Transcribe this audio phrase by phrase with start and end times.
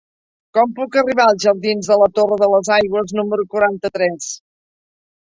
[0.57, 4.31] Com puc arribar als jardins de la Torre de les Aigües número quaranta-tres?